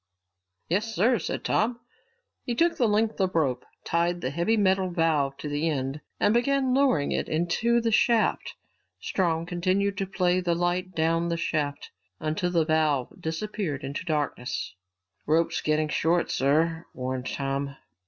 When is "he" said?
2.43-2.55